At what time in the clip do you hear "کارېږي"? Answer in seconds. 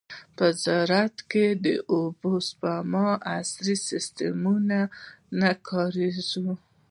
5.67-6.49